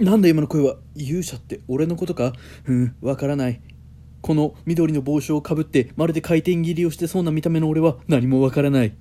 [0.00, 2.32] なんだ今の声は勇者って俺のことか？
[2.66, 3.60] うんわからない。
[4.22, 8.94] この緑の帽子をかぶってまるで回転切りをしてそうな見た目の俺は何もわからない。